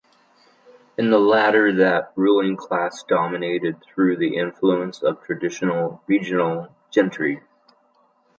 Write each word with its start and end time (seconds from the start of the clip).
In 0.97 1.11
the 1.11 1.19
latter, 1.19 1.71
that 1.73 2.11
ruling 2.15 2.57
class 2.57 3.03
dominated 3.03 3.83
through 3.83 4.17
the 4.17 4.35
influence 4.35 5.03
of 5.03 5.21
traditional 5.23 6.01
regional 6.07 6.75
gentry. 6.89 7.43